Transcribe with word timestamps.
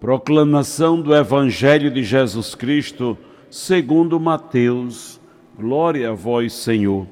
Proclamação 0.00 1.00
do 1.00 1.12
Evangelho 1.12 1.90
de 1.90 2.04
Jesus 2.04 2.54
Cristo, 2.54 3.18
segundo 3.50 4.20
Mateus. 4.20 5.20
Glória 5.58 6.10
a 6.10 6.14
vós, 6.14 6.52
Senhor. 6.52 7.04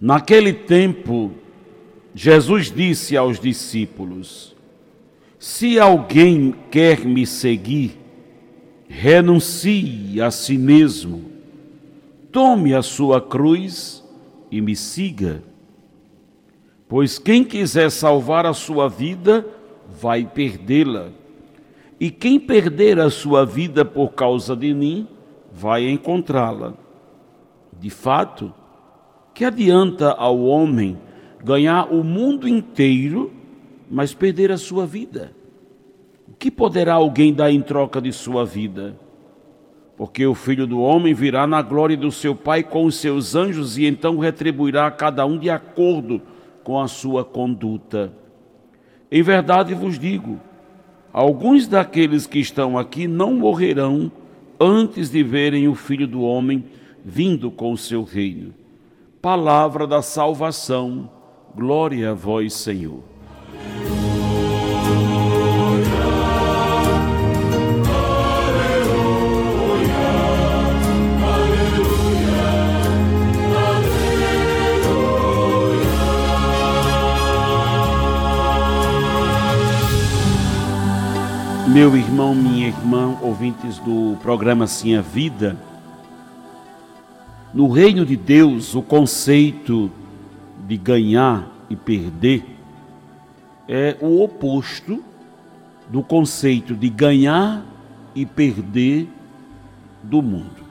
Naquele 0.00 0.52
tempo, 0.52 1.30
Jesus 2.12 2.72
disse 2.72 3.16
aos 3.16 3.38
discípulos: 3.38 4.56
Se 5.38 5.78
alguém 5.78 6.52
quer 6.72 7.04
me 7.04 7.24
seguir, 7.24 7.96
renuncie 8.88 10.20
a 10.20 10.32
si 10.32 10.58
mesmo, 10.58 11.30
tome 12.32 12.74
a 12.74 12.82
sua 12.82 13.20
cruz 13.20 14.02
e 14.50 14.60
me 14.60 14.74
siga. 14.74 15.40
Pois 16.88 17.16
quem 17.16 17.44
quiser 17.44 17.92
salvar 17.92 18.44
a 18.44 18.52
sua 18.52 18.88
vida, 18.88 19.46
vai 19.88 20.24
perdê-la 20.24 21.17
e 22.00 22.10
quem 22.10 22.38
perder 22.38 23.00
a 23.00 23.10
sua 23.10 23.44
vida 23.44 23.84
por 23.84 24.10
causa 24.12 24.54
de 24.54 24.72
mim, 24.72 25.08
vai 25.52 25.88
encontrá-la. 25.88 26.74
De 27.78 27.90
fato, 27.90 28.52
que 29.34 29.44
adianta 29.44 30.12
ao 30.12 30.40
homem 30.40 30.98
ganhar 31.42 31.92
o 31.92 32.04
mundo 32.04 32.46
inteiro, 32.46 33.32
mas 33.90 34.14
perder 34.14 34.52
a 34.52 34.58
sua 34.58 34.86
vida? 34.86 35.32
O 36.28 36.34
que 36.34 36.50
poderá 36.50 36.94
alguém 36.94 37.32
dar 37.32 37.50
em 37.50 37.60
troca 37.60 38.00
de 38.00 38.12
sua 38.12 38.44
vida? 38.44 38.96
Porque 39.96 40.24
o 40.24 40.34
filho 40.34 40.66
do 40.66 40.80
homem 40.80 41.12
virá 41.12 41.46
na 41.46 41.60
glória 41.60 41.96
do 41.96 42.12
seu 42.12 42.34
Pai 42.34 42.62
com 42.62 42.84
os 42.84 42.96
seus 42.96 43.34
anjos 43.34 43.76
e 43.76 43.86
então 43.86 44.18
retribuirá 44.18 44.86
a 44.86 44.92
cada 44.92 45.26
um 45.26 45.36
de 45.36 45.50
acordo 45.50 46.22
com 46.62 46.80
a 46.80 46.86
sua 46.86 47.24
conduta. 47.24 48.12
Em 49.10 49.22
verdade 49.22 49.74
vos 49.74 49.98
digo, 49.98 50.38
Alguns 51.12 51.66
daqueles 51.66 52.26
que 52.26 52.38
estão 52.38 52.76
aqui 52.78 53.06
não 53.08 53.34
morrerão 53.34 54.10
antes 54.60 55.10
de 55.10 55.22
verem 55.22 55.68
o 55.68 55.74
Filho 55.74 56.06
do 56.06 56.22
Homem 56.22 56.64
vindo 57.04 57.50
com 57.50 57.72
o 57.72 57.78
seu 57.78 58.02
reino. 58.02 58.52
Palavra 59.22 59.86
da 59.86 60.02
salvação, 60.02 61.10
glória 61.54 62.10
a 62.10 62.14
vós, 62.14 62.52
Senhor. 62.54 63.02
Meu 81.70 81.94
irmão, 81.94 82.34
minha 82.34 82.68
irmã, 82.68 83.18
ouvintes 83.20 83.78
do 83.78 84.16
programa 84.22 84.66
Sim 84.66 84.96
a 84.96 85.02
Vida, 85.02 85.54
no 87.52 87.68
reino 87.68 88.06
de 88.06 88.16
Deus, 88.16 88.74
o 88.74 88.80
conceito 88.80 89.90
de 90.66 90.78
ganhar 90.78 91.46
e 91.68 91.76
perder 91.76 92.42
é 93.68 93.98
o 94.00 94.22
oposto 94.22 95.04
do 95.90 96.02
conceito 96.02 96.74
de 96.74 96.88
ganhar 96.88 97.62
e 98.14 98.24
perder 98.24 99.06
do 100.02 100.22
mundo. 100.22 100.64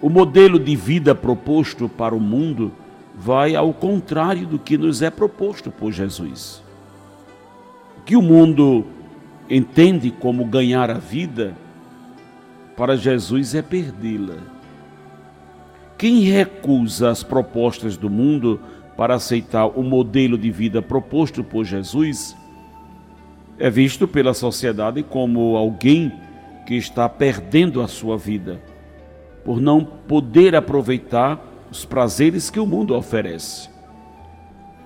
O 0.00 0.08
modelo 0.08 0.60
de 0.60 0.76
vida 0.76 1.16
proposto 1.16 1.88
para 1.88 2.14
o 2.14 2.20
mundo 2.20 2.70
vai 3.12 3.56
ao 3.56 3.74
contrário 3.74 4.46
do 4.46 4.56
que 4.56 4.78
nos 4.78 5.02
é 5.02 5.10
proposto 5.10 5.68
por 5.68 5.90
Jesus 5.90 6.64
que 8.06 8.16
o 8.16 8.22
mundo 8.22 8.86
entende 9.50 10.10
como 10.10 10.46
ganhar 10.46 10.90
a 10.90 10.98
vida, 10.98 11.54
para 12.74 12.96
Jesus 12.96 13.54
é 13.54 13.60
perdê-la. 13.60 14.36
Quem 15.98 16.20
recusa 16.20 17.10
as 17.10 17.22
propostas 17.22 17.96
do 17.96 18.08
mundo 18.08 18.60
para 18.96 19.14
aceitar 19.14 19.66
o 19.66 19.82
modelo 19.82 20.38
de 20.38 20.50
vida 20.50 20.80
proposto 20.80 21.44
por 21.44 21.64
Jesus 21.64 22.34
é 23.58 23.68
visto 23.68 24.06
pela 24.06 24.32
sociedade 24.32 25.02
como 25.02 25.56
alguém 25.56 26.12
que 26.66 26.74
está 26.74 27.08
perdendo 27.08 27.82
a 27.82 27.88
sua 27.88 28.16
vida 28.16 28.60
por 29.46 29.60
não 29.60 29.84
poder 29.84 30.56
aproveitar 30.56 31.40
os 31.70 31.84
prazeres 31.84 32.50
que 32.50 32.58
o 32.58 32.66
mundo 32.66 32.96
oferece. 32.96 33.70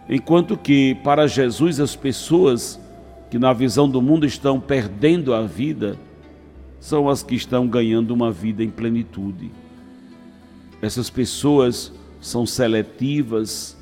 Enquanto 0.07 0.55
que 0.55 0.97
para 0.97 1.27
Jesus 1.27 1.81
as 1.81 1.97
pessoas 1.97 2.79
que 3.31 3.39
na 3.39 3.53
visão 3.53 3.89
do 3.89 4.03
mundo 4.03 4.27
estão 4.27 4.59
perdendo 4.59 5.33
a 5.33 5.43
vida, 5.43 5.97
são 6.81 7.09
as 7.09 7.23
que 7.23 7.37
estão 7.37 7.69
ganhando 7.69 8.11
uma 8.11 8.33
vida 8.33 8.65
em 8.65 8.71
plenitude. 8.71 9.53
Essas 10.83 11.09
pessoas 11.09 11.93
são 12.21 12.45
seletivas, 12.45 13.77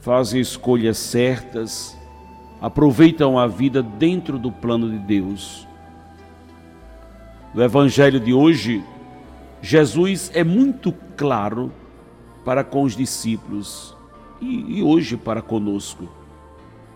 fazem 0.00 0.40
escolhas 0.40 0.98
certas, 0.98 1.96
aproveitam 2.60 3.38
a 3.38 3.46
vida 3.46 3.82
dentro 3.82 4.38
do 4.38 4.50
plano 4.50 4.90
de 4.90 4.98
Deus. 4.98 5.66
No 7.54 7.62
Evangelho 7.62 8.18
de 8.18 8.32
hoje, 8.32 8.82
Jesus 9.62 10.30
é 10.34 10.42
muito 10.42 10.92
claro 11.16 11.72
para 12.44 12.64
com 12.64 12.82
os 12.82 12.96
discípulos 12.96 13.96
e, 14.40 14.78
e 14.78 14.82
hoje 14.82 15.16
para 15.16 15.42
conosco. 15.42 16.17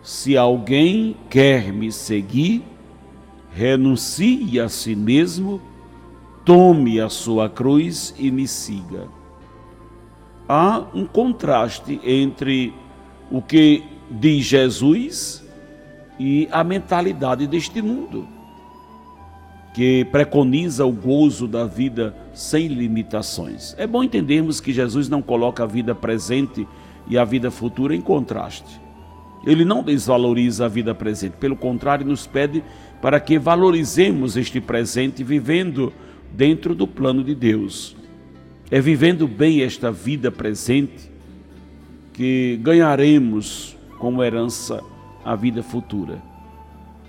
Se 0.02 0.36
alguém 0.36 1.16
quer 1.30 1.72
me 1.72 1.92
seguir, 1.92 2.64
renuncie 3.52 4.58
a 4.58 4.68
si 4.68 4.96
mesmo, 4.96 5.62
tome 6.44 7.00
a 7.00 7.08
sua 7.08 7.48
cruz 7.48 8.12
e 8.18 8.28
me 8.30 8.48
siga. 8.48 9.06
Há 10.48 10.84
um 10.92 11.06
contraste 11.06 12.00
entre 12.04 12.74
o 13.30 13.40
que 13.40 13.84
diz 14.10 14.44
Jesus 14.44 15.44
e 16.18 16.48
a 16.50 16.64
mentalidade 16.64 17.46
deste 17.46 17.80
mundo, 17.80 18.26
que 19.72 20.04
preconiza 20.06 20.84
o 20.84 20.92
gozo 20.92 21.46
da 21.46 21.64
vida 21.64 22.14
sem 22.34 22.66
limitações. 22.66 23.74
É 23.78 23.86
bom 23.86 24.02
entendermos 24.02 24.60
que 24.60 24.72
Jesus 24.72 25.08
não 25.08 25.22
coloca 25.22 25.62
a 25.62 25.66
vida 25.66 25.94
presente 25.94 26.66
e 27.06 27.16
a 27.16 27.24
vida 27.24 27.52
futura 27.52 27.94
em 27.94 28.00
contraste. 28.00 28.81
Ele 29.46 29.64
não 29.64 29.82
desvaloriza 29.82 30.66
a 30.66 30.68
vida 30.68 30.94
presente, 30.94 31.36
pelo 31.36 31.56
contrário, 31.56 32.06
nos 32.06 32.26
pede 32.26 32.62
para 33.00 33.18
que 33.18 33.38
valorizemos 33.38 34.36
este 34.36 34.60
presente 34.60 35.24
vivendo 35.24 35.92
dentro 36.32 36.74
do 36.74 36.86
plano 36.86 37.24
de 37.24 37.34
Deus. 37.34 37.96
É 38.70 38.80
vivendo 38.80 39.26
bem 39.26 39.62
esta 39.62 39.90
vida 39.90 40.30
presente 40.30 41.10
que 42.12 42.58
ganharemos 42.62 43.76
como 43.98 44.22
herança 44.22 44.82
a 45.24 45.34
vida 45.34 45.62
futura. 45.62 46.22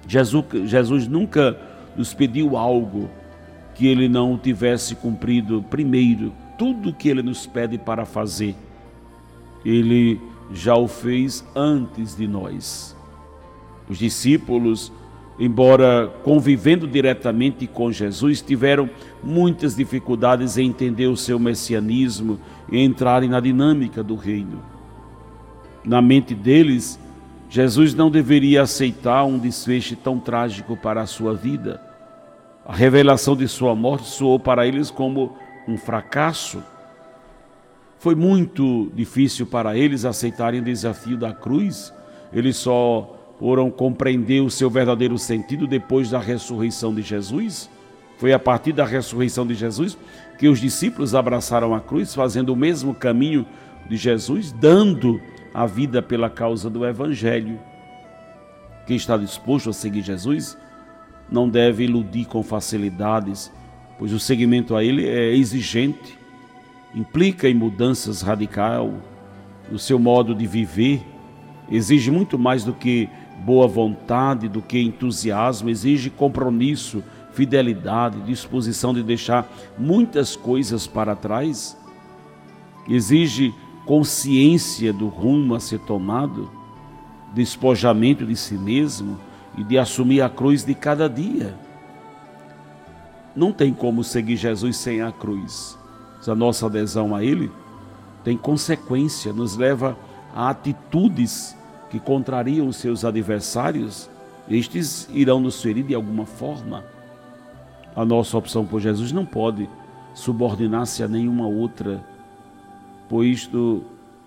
Jesus, 0.07 0.45
Jesus 0.65 1.07
nunca 1.07 1.57
nos 1.95 2.13
pediu 2.13 2.57
algo 2.57 3.09
que 3.75 3.87
ele 3.87 4.07
não 4.07 4.37
tivesse 4.37 4.95
cumprido 4.95 5.63
primeiro, 5.69 6.33
tudo 6.57 6.93
que 6.93 7.09
ele 7.09 7.21
nos 7.21 7.45
pede 7.45 7.77
para 7.77 8.05
fazer. 8.05 8.55
Ele 9.65 10.19
já 10.53 10.75
o 10.75 10.87
fez 10.87 11.43
antes 11.55 12.15
de 12.15 12.27
nós. 12.27 12.95
Os 13.89 13.97
discípulos, 13.97 14.93
embora 15.39 16.13
convivendo 16.23 16.87
diretamente 16.87 17.65
com 17.65 17.91
Jesus, 17.91 18.41
tiveram 18.41 18.89
muitas 19.23 19.75
dificuldades 19.75 20.57
em 20.57 20.67
entender 20.67 21.07
o 21.07 21.17
seu 21.17 21.39
messianismo 21.39 22.39
e 22.71 22.79
entrarem 22.79 23.29
na 23.29 23.39
dinâmica 23.39 24.03
do 24.03 24.15
reino. 24.15 24.61
Na 25.83 26.01
mente 26.01 26.35
deles, 26.35 26.99
Jesus 27.49 27.93
não 27.93 28.09
deveria 28.09 28.61
aceitar 28.61 29.25
um 29.25 29.37
desfecho 29.37 29.95
tão 29.95 30.19
trágico 30.19 30.77
para 30.77 31.01
a 31.01 31.07
sua 31.07 31.33
vida. 31.33 31.81
A 32.65 32.73
revelação 32.73 33.35
de 33.35 33.47
sua 33.47 33.75
morte 33.75 34.07
soou 34.07 34.39
para 34.39 34.65
eles 34.65 34.89
como 34.89 35.35
um 35.67 35.77
fracasso 35.77 36.63
foi 38.03 38.15
muito 38.15 38.91
difícil 38.93 39.45
para 39.45 39.77
eles 39.77 40.03
aceitarem 40.03 40.59
o 40.59 40.63
desafio 40.65 41.15
da 41.15 41.31
cruz. 41.31 41.93
Eles 42.33 42.57
só 42.57 43.17
foram 43.39 43.71
compreender 43.71 44.41
o 44.41 44.49
seu 44.49 44.69
verdadeiro 44.69 45.17
sentido 45.17 45.65
depois 45.65 46.09
da 46.09 46.19
ressurreição 46.19 46.93
de 46.93 47.01
Jesus. 47.01 47.69
Foi 48.17 48.33
a 48.33 48.39
partir 48.39 48.73
da 48.73 48.83
ressurreição 48.83 49.47
de 49.47 49.53
Jesus 49.53 49.97
que 50.37 50.49
os 50.49 50.59
discípulos 50.59 51.15
abraçaram 51.15 51.73
a 51.73 51.79
cruz, 51.79 52.13
fazendo 52.13 52.49
o 52.49 52.57
mesmo 52.57 52.93
caminho 52.93 53.45
de 53.89 53.95
Jesus, 53.95 54.51
dando 54.51 55.17
a 55.53 55.65
vida 55.65 56.01
pela 56.01 56.29
causa 56.29 56.69
do 56.69 56.85
Evangelho. 56.85 57.57
Quem 58.85 58.97
está 58.97 59.15
disposto 59.15 59.69
a 59.69 59.73
seguir 59.73 60.01
Jesus 60.01 60.57
não 61.31 61.47
deve 61.47 61.85
iludir 61.85 62.25
com 62.25 62.43
facilidades, 62.43 63.49
pois 63.97 64.11
o 64.11 64.19
seguimento 64.19 64.75
a 64.75 64.83
Ele 64.83 65.07
é 65.07 65.33
exigente, 65.33 66.21
implica 66.93 67.49
em 67.49 67.53
mudanças 67.53 68.21
radicais 68.21 68.91
no 69.71 69.79
seu 69.79 69.97
modo 69.97 70.35
de 70.35 70.45
viver, 70.45 71.01
exige 71.69 72.11
muito 72.11 72.37
mais 72.37 72.63
do 72.63 72.73
que 72.73 73.09
boa 73.39 73.67
vontade, 73.67 74.47
do 74.47 74.61
que 74.61 74.79
entusiasmo, 74.79 75.69
exige 75.69 76.09
compromisso, 76.09 77.03
fidelidade, 77.33 78.21
disposição 78.21 78.93
de 78.93 79.01
deixar 79.01 79.47
muitas 79.77 80.35
coisas 80.35 80.85
para 80.85 81.15
trás, 81.15 81.77
exige 82.87 83.53
consciência 83.85 84.93
do 84.93 85.07
rumo 85.07 85.55
a 85.55 85.59
ser 85.59 85.79
tomado, 85.79 86.49
despojamento 87.33 88.25
de 88.25 88.35
si 88.35 88.53
mesmo 88.53 89.19
e 89.57 89.63
de 89.63 89.77
assumir 89.77 90.21
a 90.21 90.29
cruz 90.29 90.63
de 90.63 90.75
cada 90.75 91.09
dia. 91.09 91.57
Não 93.35 93.51
tem 93.51 93.73
como 93.73 94.03
seguir 94.03 94.35
Jesus 94.35 94.77
sem 94.77 95.01
a 95.01 95.11
cruz. 95.11 95.77
A 96.27 96.35
nossa 96.35 96.67
adesão 96.67 97.13
a 97.13 97.23
Ele 97.23 97.51
tem 98.23 98.37
consequência, 98.37 99.33
nos 99.33 99.57
leva 99.57 99.97
a 100.33 100.49
atitudes 100.49 101.55
que 101.89 101.99
contrariam 101.99 102.71
seus 102.71 103.03
adversários, 103.05 104.09
estes 104.49 105.07
irão 105.13 105.39
nos 105.39 105.61
ferir 105.61 105.83
de 105.85 105.93
alguma 105.93 106.25
forma. 106.25 106.83
A 107.95 108.03
nossa 108.03 108.37
opção 108.37 108.65
por 108.65 108.79
Jesus 108.79 109.11
não 109.11 109.25
pode 109.25 109.69
subordinar-se 110.13 111.03
a 111.03 111.07
nenhuma 111.07 111.45
outra, 111.45 112.03
pois 113.07 113.49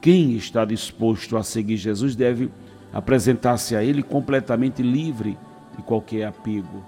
quem 0.01 0.33
está 0.33 0.65
disposto 0.65 1.37
a 1.37 1.43
seguir 1.43 1.77
Jesus 1.77 2.15
deve 2.15 2.51
apresentar-se 2.93 3.75
a 3.75 3.83
Ele 3.83 4.03
completamente 4.03 4.83
livre 4.83 5.37
de 5.77 5.83
qualquer 5.83 6.27
apego. 6.27 6.85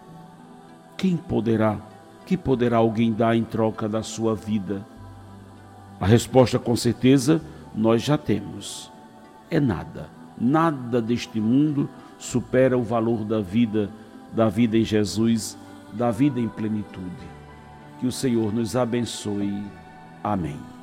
Quem 0.96 1.16
poderá, 1.16 1.78
que 2.24 2.36
poderá 2.36 2.76
alguém 2.76 3.12
dar 3.12 3.34
em 3.34 3.42
troca 3.42 3.88
da 3.88 4.02
sua 4.02 4.34
vida? 4.34 4.86
A 6.00 6.06
resposta, 6.06 6.58
com 6.58 6.76
certeza, 6.76 7.40
nós 7.74 8.02
já 8.02 8.16
temos: 8.16 8.90
é 9.50 9.58
nada 9.58 10.18
Nada 10.40 11.02
deste 11.02 11.40
mundo 11.40 11.88
supera 12.16 12.78
o 12.78 12.82
valor 12.82 13.24
da 13.24 13.40
vida, 13.40 13.90
da 14.32 14.48
vida 14.48 14.76
em 14.76 14.84
Jesus, 14.84 15.58
da 15.92 16.10
vida 16.10 16.38
em 16.38 16.48
plenitude. 16.48 17.26
Que 17.98 18.06
o 18.06 18.12
Senhor 18.12 18.52
nos 18.52 18.76
abençoe. 18.76 19.64
Amém. 20.22 20.77